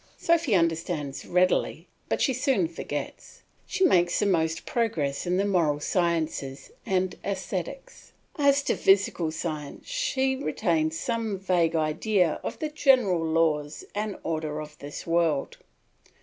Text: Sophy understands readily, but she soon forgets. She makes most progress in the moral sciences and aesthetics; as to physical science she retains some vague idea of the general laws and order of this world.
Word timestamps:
Sophy 0.17 0.55
understands 0.55 1.27
readily, 1.27 1.85
but 2.09 2.19
she 2.19 2.33
soon 2.33 2.67
forgets. 2.67 3.43
She 3.67 3.85
makes 3.85 4.19
most 4.23 4.65
progress 4.65 5.27
in 5.27 5.37
the 5.37 5.45
moral 5.45 5.79
sciences 5.79 6.71
and 6.87 7.13
aesthetics; 7.23 8.11
as 8.35 8.63
to 8.63 8.75
physical 8.75 9.29
science 9.31 9.85
she 9.87 10.35
retains 10.35 10.99
some 10.99 11.37
vague 11.37 11.75
idea 11.75 12.39
of 12.41 12.57
the 12.57 12.69
general 12.69 13.23
laws 13.23 13.85
and 13.93 14.15
order 14.23 14.59
of 14.59 14.75
this 14.79 15.05
world. 15.05 15.57